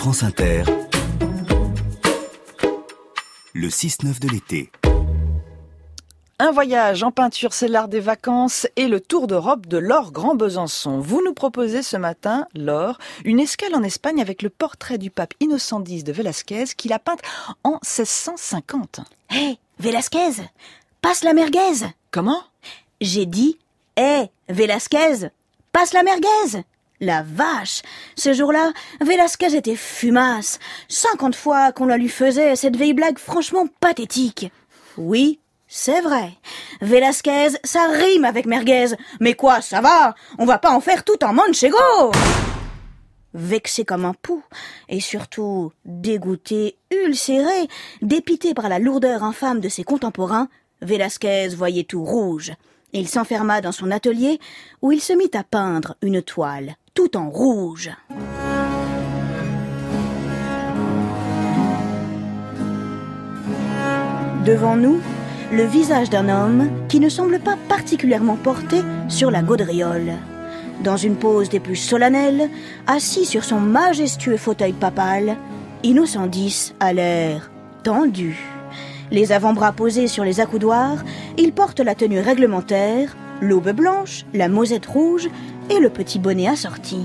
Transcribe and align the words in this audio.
France 0.00 0.22
Inter, 0.22 0.62
le 3.52 3.68
6-9 3.68 4.18
de 4.18 4.28
l'été. 4.28 4.72
Un 6.38 6.52
voyage 6.52 7.02
en 7.02 7.10
peinture, 7.10 7.52
c'est 7.52 7.68
l'art 7.68 7.88
des 7.88 8.00
vacances 8.00 8.66
et 8.76 8.88
le 8.88 9.02
tour 9.02 9.26
d'Europe 9.26 9.66
de 9.66 9.76
Laure 9.76 10.10
Grand 10.10 10.34
Besançon. 10.34 11.00
Vous 11.00 11.22
nous 11.22 11.34
proposez 11.34 11.82
ce 11.82 11.98
matin, 11.98 12.46
Laure, 12.54 12.96
une 13.26 13.40
escale 13.40 13.74
en 13.74 13.82
Espagne 13.82 14.22
avec 14.22 14.40
le 14.40 14.48
portrait 14.48 14.96
du 14.96 15.10
pape 15.10 15.34
Innocent 15.38 15.84
X 15.84 16.02
de 16.02 16.12
Velázquez 16.12 16.64
qu'il 16.78 16.94
a 16.94 16.98
peint 16.98 17.16
en 17.62 17.72
1650. 17.72 19.00
Hé, 19.32 19.36
hey, 19.36 19.58
Velázquez, 19.80 20.44
passe 21.02 21.22
la 21.24 21.34
merguez. 21.34 21.92
Comment? 22.10 22.42
J'ai 23.02 23.26
dit, 23.26 23.58
hé, 23.98 24.00
hey, 24.00 24.30
Velázquez, 24.48 25.28
passe 25.72 25.92
la 25.92 26.02
merguez. 26.02 26.64
La 27.02 27.22
vache 27.22 27.80
Ce 28.14 28.34
jour-là, 28.34 28.72
Velasquez 29.00 29.56
était 29.56 29.74
fumasse. 29.74 30.58
Cinquante 30.86 31.34
fois 31.34 31.72
qu'on 31.72 31.86
la 31.86 31.96
lui 31.96 32.10
faisait, 32.10 32.56
cette 32.56 32.76
vieille 32.76 32.92
blague 32.92 33.18
franchement 33.18 33.66
pathétique. 33.80 34.52
Oui, 34.98 35.40
c'est 35.66 36.02
vrai. 36.02 36.32
Velasquez, 36.82 37.56
ça 37.64 37.86
rime 37.88 38.26
avec 38.26 38.44
merguez. 38.44 38.88
Mais 39.18 39.32
quoi, 39.32 39.62
ça 39.62 39.80
va? 39.80 40.14
On 40.38 40.44
va 40.44 40.58
pas 40.58 40.72
en 40.72 40.80
faire 40.80 41.02
tout 41.02 41.24
en 41.24 41.32
manchego 41.32 41.78
Vexé 43.32 43.86
comme 43.86 44.04
un 44.04 44.14
pou, 44.14 44.42
et 44.88 45.00
surtout 45.00 45.72
dégoûté, 45.86 46.76
ulcéré, 46.90 47.68
dépité 48.02 48.52
par 48.52 48.68
la 48.68 48.78
lourdeur 48.78 49.22
infâme 49.22 49.60
de 49.60 49.68
ses 49.70 49.84
contemporains, 49.84 50.48
Velasquez 50.82 51.48
voyait 51.48 51.84
tout 51.84 52.04
rouge. 52.04 52.52
Il 52.92 53.08
s'enferma 53.08 53.60
dans 53.60 53.72
son 53.72 53.90
atelier, 53.90 54.40
où 54.82 54.90
il 54.92 55.00
se 55.00 55.12
mit 55.12 55.30
à 55.34 55.44
peindre 55.44 55.94
une 56.02 56.22
toile 56.22 56.74
tout 56.94 57.16
en 57.16 57.28
rouge. 57.30 57.90
Devant 64.44 64.76
nous, 64.76 65.00
le 65.52 65.64
visage 65.64 66.10
d'un 66.10 66.28
homme 66.28 66.70
qui 66.88 67.00
ne 67.00 67.08
semble 67.08 67.40
pas 67.40 67.56
particulièrement 67.68 68.36
porté 68.36 68.78
sur 69.08 69.30
la 69.30 69.42
gaudriole. 69.42 70.14
Dans 70.82 70.96
une 70.96 71.16
pose 71.16 71.50
des 71.50 71.60
plus 71.60 71.76
solennelles, 71.76 72.48
assis 72.86 73.26
sur 73.26 73.44
son 73.44 73.60
majestueux 73.60 74.38
fauteuil 74.38 74.72
papal, 74.72 75.36
Innocent 75.82 76.30
X 76.32 76.74
a 76.80 76.92
l'air 76.92 77.50
tendu. 77.82 78.38
Les 79.10 79.32
avant-bras 79.32 79.72
posés 79.72 80.08
sur 80.08 80.24
les 80.24 80.40
accoudoirs, 80.40 81.04
il 81.36 81.52
porte 81.52 81.80
la 81.80 81.94
tenue 81.94 82.20
réglementaire, 82.20 83.16
l'aube 83.40 83.72
blanche, 83.72 84.24
la 84.34 84.48
mosette 84.48 84.86
rouge 84.86 85.28
et 85.70 85.78
le 85.78 85.88
petit 85.88 86.18
bonnet 86.18 86.48
assorti. 86.48 86.98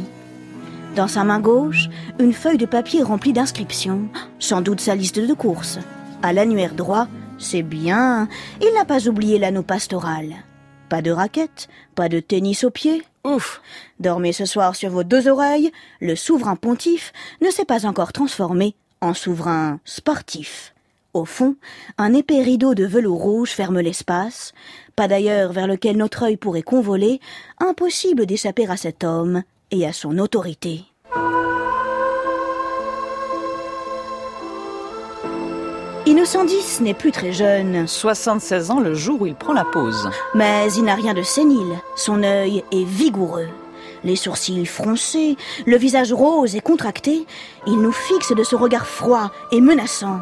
Dans 0.95 1.07
sa 1.07 1.23
main 1.23 1.39
gauche, 1.39 1.87
une 2.19 2.33
feuille 2.33 2.57
de 2.57 2.65
papier 2.65 3.03
remplie 3.03 3.33
d'inscriptions, 3.33 4.07
sans 4.39 4.61
doute 4.61 4.81
sa 4.81 4.95
liste 4.95 5.19
de 5.19 5.33
courses. 5.33 5.79
À 6.23 6.33
l'annuaire 6.33 6.73
droit, 6.73 7.07
c'est 7.37 7.63
bien, 7.63 8.27
il 8.61 8.73
n'a 8.73 8.85
pas 8.85 9.07
oublié 9.07 9.37
l'anneau 9.37 9.63
pastoral. 9.63 10.35
Pas 10.89 11.01
de 11.01 11.11
raquette, 11.11 11.67
pas 11.95 12.09
de 12.09 12.19
tennis 12.19 12.63
aux 12.63 12.71
pieds. 12.71 13.03
Ouf 13.23 13.61
Dormez 13.99 14.33
ce 14.33 14.45
soir 14.45 14.75
sur 14.75 14.89
vos 14.91 15.03
deux 15.03 15.27
oreilles, 15.27 15.71
le 15.99 16.15
souverain 16.15 16.55
pontife 16.55 17.11
ne 17.41 17.49
s'est 17.49 17.65
pas 17.65 17.85
encore 17.85 18.13
transformé 18.13 18.75
en 19.01 19.13
souverain 19.13 19.79
sportif. 19.83 20.74
Au 21.15 21.23
fond, 21.23 21.55
un 21.97 22.13
épais 22.13 22.41
rideau 22.41 22.73
de 22.73 22.85
velours 22.85 23.21
rouge 23.21 23.51
ferme 23.51 23.79
l'espace, 23.79 24.51
pas 24.97 25.07
d'ailleurs 25.07 25.53
vers 25.53 25.65
lequel 25.65 25.95
notre 25.95 26.23
œil 26.23 26.35
pourrait 26.35 26.61
convoler, 26.61 27.21
impossible 27.61 28.25
d'échapper 28.25 28.67
à 28.67 28.75
cet 28.75 29.05
homme 29.05 29.43
et 29.71 29.87
à 29.87 29.93
son 29.93 30.17
autorité. 30.17 30.81
Innocent 36.05 36.47
X 36.47 36.81
n'est 36.81 36.93
plus 36.93 37.13
très 37.13 37.31
jeune. 37.31 37.87
76 37.87 38.71
ans 38.71 38.81
le 38.81 38.93
jour 38.93 39.21
où 39.21 39.25
il 39.25 39.35
prend 39.35 39.53
la 39.53 39.63
pause. 39.63 40.09
Mais 40.33 40.67
il 40.73 40.83
n'a 40.83 40.95
rien 40.95 41.13
de 41.13 41.23
sénile. 41.23 41.79
Son 41.95 42.23
œil 42.23 42.61
est 42.73 42.83
vigoureux. 42.83 43.47
Les 44.03 44.17
sourcils 44.17 44.65
froncés, 44.65 45.37
le 45.65 45.77
visage 45.77 46.11
rose 46.11 46.57
et 46.57 46.61
contracté, 46.61 47.25
il 47.67 47.79
nous 47.79 47.93
fixe 47.93 48.33
de 48.33 48.43
ce 48.43 48.57
regard 48.57 48.85
froid 48.85 49.31
et 49.53 49.61
menaçant. 49.61 50.19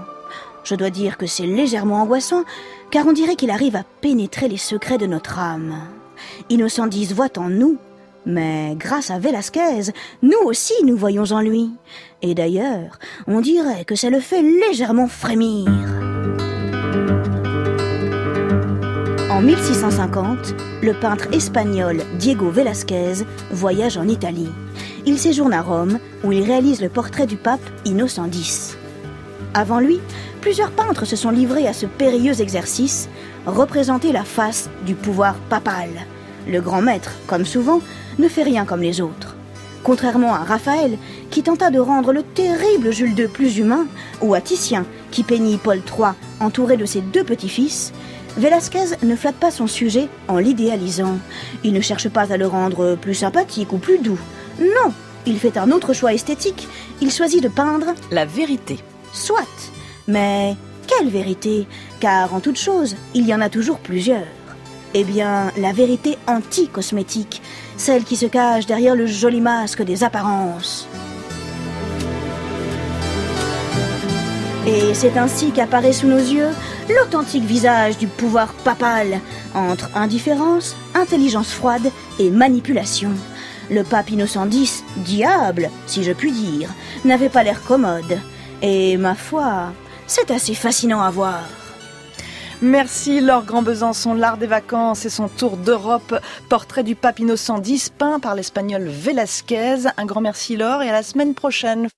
Je 0.64 0.76
dois 0.76 0.90
dire 0.90 1.18
que 1.18 1.28
c'est 1.28 1.46
légèrement 1.46 2.02
angoissant, 2.02 2.44
car 2.90 3.06
on 3.08 3.14
dirait 3.14 3.36
qu'il 3.36 3.52
arrive 3.52 3.76
à 3.76 3.84
pénétrer 4.02 4.48
les 4.48 4.58
secrets 4.58 4.98
de 4.98 5.08
notre 5.08 5.40
âme. 5.40 5.76
Innocent 6.50 6.90
X 6.90 7.12
voit 7.12 7.38
en 7.38 7.50
nous, 7.50 7.78
mais 8.26 8.76
grâce 8.78 9.12
à 9.12 9.20
Velasquez, 9.20 9.92
nous 10.22 10.38
aussi 10.46 10.74
nous 10.86 10.96
voyons 10.96 11.26
en 11.32 11.42
lui. 11.42 11.72
Et 12.22 12.34
d'ailleurs, 12.34 12.98
on 13.28 13.42
dirait 13.42 13.84
que 13.84 13.96
ça 13.96 14.10
le 14.10 14.22
fait 14.22 14.42
légèrement 14.42 15.08
frémir. 15.08 15.68
En 19.30 19.42
1650, 19.42 20.56
le 20.82 20.94
peintre 20.94 21.28
espagnol 21.34 22.04
Diego 22.20 22.50
Velázquez 22.50 23.26
voyage 23.52 23.98
en 23.98 24.08
Italie. 24.08 24.52
Il 25.06 25.18
séjourne 25.18 25.54
à 25.54 25.62
Rome, 25.62 26.00
où 26.24 26.32
il 26.32 26.44
réalise 26.44 26.82
le 26.82 26.88
portrait 26.88 27.28
du 27.28 27.36
pape 27.36 27.60
Innocent 27.84 28.28
X. 28.28 28.78
Avant 29.54 29.80
lui, 29.80 30.00
plusieurs 30.42 30.72
peintres 30.72 31.06
se 31.06 31.16
sont 31.16 31.30
livrés 31.30 31.68
à 31.68 31.74
ce 31.74 31.86
périlleux 31.86 32.42
exercice, 32.42 33.10
représenter 33.46 34.12
la 34.12 34.24
face 34.24 34.70
du 34.86 34.96
pouvoir 34.96 35.36
papal. 35.50 35.90
Le 36.48 36.62
grand 36.62 36.82
maître, 36.82 37.12
comme 37.28 37.46
souvent, 37.46 37.82
ne 38.20 38.28
fait 38.28 38.44
rien 38.44 38.66
comme 38.66 38.82
les 38.82 39.02
autres. 39.02 39.36
Contrairement 39.84 40.34
à 40.34 40.40
Raphaël, 40.40 40.98
qui 41.30 41.44
tenta 41.44 41.70
de 41.70 41.80
rendre 41.80 42.14
le 42.14 42.24
terrible 42.24 42.92
Jules 42.92 43.20
II 43.20 43.28
plus 43.28 43.58
humain, 43.58 43.86
ou 44.22 44.34
à 44.34 44.42
Titien, 44.42 44.86
qui 45.12 45.24
peignit 45.24 45.60
Paul 45.60 45.78
III 45.78 46.12
entouré 46.40 46.78
de 46.78 46.86
ses 46.86 47.02
deux 47.02 47.24
petits-fils, 47.24 47.94
Velasquez 48.38 48.98
ne 49.04 49.16
flatte 49.16 49.36
pas 49.36 49.52
son 49.52 49.68
sujet 49.68 50.08
en 50.28 50.40
l'idéalisant. 50.40 51.18
Il 51.64 51.74
ne 51.74 51.82
cherche 51.82 52.10
pas 52.10 52.34
à 52.34 52.38
le 52.38 52.48
rendre 52.48 52.96
plus 52.96 53.14
sympathique 53.14 53.74
ou 53.74 53.78
plus 53.78 54.00
doux. 54.00 54.20
Non, 54.60 54.92
il 55.26 55.38
fait 55.38 55.58
un 55.58 55.72
autre 55.72 55.94
choix 55.94 56.14
esthétique. 56.14 56.68
Il 57.02 57.12
choisit 57.12 57.44
de 57.44 57.48
peindre 57.48 57.94
la 58.12 58.26
vérité. 58.26 58.80
Soit. 59.14 59.72
Mais 60.08 60.56
quelle 60.88 61.10
vérité? 61.10 61.68
Car 62.00 62.34
en 62.34 62.40
toute 62.40 62.58
chose, 62.58 62.96
il 63.14 63.26
y 63.26 63.34
en 63.34 63.42
a 63.42 63.50
toujours 63.50 63.80
plusieurs. 63.80 64.28
Eh 64.96 65.04
bien, 65.04 65.52
la 65.58 65.72
vérité 65.72 66.18
anti-cosmétique, 66.28 67.42
celle 67.78 68.04
qui 68.04 68.18
se 68.18 68.26
cache 68.26 68.66
derrière 68.66 68.96
le 68.96 69.08
joli 69.08 69.42
masque 69.42 69.84
des 69.84 70.04
apparences. 70.04 70.88
Et 74.66 74.94
c'est 74.94 75.18
ainsi 75.18 75.52
qu'apparaît 75.52 75.94
sous 75.94 76.08
nos 76.08 76.18
yeux 76.18 76.50
l'authentique 76.90 77.44
visage 77.44 77.98
du 77.98 78.08
pouvoir 78.08 78.54
papal, 78.54 79.20
entre 79.54 79.90
indifférence, 79.96 80.76
intelligence 80.96 81.52
froide 81.52 81.92
et 82.20 82.30
manipulation. 82.30 83.12
Le 83.70 83.84
pape 83.84 84.12
Innocent 84.12 84.50
X, 84.50 84.84
diable, 84.98 85.70
si 85.86 86.04
je 86.04 86.12
puis 86.12 86.32
dire, 86.32 86.70
n'avait 87.04 87.30
pas 87.30 87.44
l'air 87.44 87.64
commode. 87.64 88.20
Et 88.66 88.96
ma 88.96 89.14
foi, 89.14 89.74
c'est 90.08 90.32
assez 90.32 90.54
fascinant 90.56 91.02
à 91.02 91.12
voir. 91.12 91.42
Merci 92.62 93.20
Laure 93.20 93.44
Grand 93.44 93.62
Besançon, 93.62 94.14
l'art 94.14 94.38
des 94.38 94.48
vacances 94.48 95.06
et 95.06 95.10
son 95.10 95.28
tour 95.28 95.58
d'Europe, 95.58 96.16
portrait 96.48 96.84
du 96.84 96.96
pape 96.96 97.20
Innocent 97.20 97.62
X 97.62 97.90
peint 97.90 98.22
par 98.22 98.36
l'espagnol 98.36 98.88
Velasquez. 98.88 99.90
Un 99.98 100.06
grand 100.06 100.22
merci 100.22 100.56
Laure 100.56 100.82
et 100.82 100.90
à 100.90 100.94
la 100.94 101.04
semaine 101.04 101.34
prochaine. 101.34 101.90